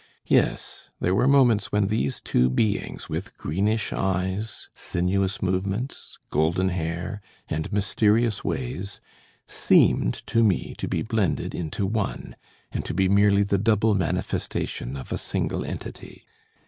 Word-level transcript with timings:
Yes, 0.25 0.89
there 0.99 1.13
were 1.13 1.27
moments 1.27 1.71
when 1.71 1.85
these 1.85 2.19
two 2.21 2.49
beings 2.49 3.07
with 3.07 3.37
greenish 3.37 3.93
eyes, 3.93 4.67
sinuous 4.73 5.43
movements, 5.43 6.17
golden 6.31 6.69
hair, 6.69 7.21
and 7.47 7.71
mysterious 7.71 8.43
ways, 8.43 8.99
seemed 9.47 10.25
to 10.25 10.43
me 10.43 10.73
to 10.79 10.87
be 10.87 11.03
blended 11.03 11.53
into 11.53 11.85
one, 11.85 12.35
and 12.71 12.83
to 12.83 12.95
be 12.95 13.07
merely 13.07 13.43
the 13.43 13.59
double 13.59 13.93
manifestation 13.93 14.97
of 14.97 15.11
a 15.11 15.19
single 15.19 15.63
entity. 15.63 16.25